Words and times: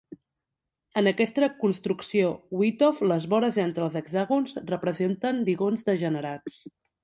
En 1.01 1.09
aquesta 1.11 1.49
construcció 1.63 2.31
wythoff 2.61 3.03
les 3.13 3.29
vores 3.35 3.61
entre 3.67 3.87
els 3.89 4.01
hexàgons 4.03 4.59
representen 4.75 5.47
digons 5.53 5.89
degenerats. 5.93 6.61